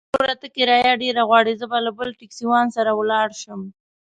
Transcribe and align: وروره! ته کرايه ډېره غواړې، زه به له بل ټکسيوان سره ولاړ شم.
وروره! 0.13 0.35
ته 0.41 0.47
کرايه 0.55 0.93
ډېره 1.03 1.21
غواړې، 1.29 1.53
زه 1.61 1.65
به 1.71 1.77
له 1.85 1.91
بل 1.97 2.09
ټکسيوان 2.19 2.67
سره 2.75 2.91
ولاړ 2.99 3.27
شم. 3.41 3.61